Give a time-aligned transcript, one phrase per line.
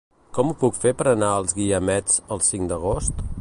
[0.37, 3.25] Com ho puc fer per anar als Guiamets el cinc d'agost?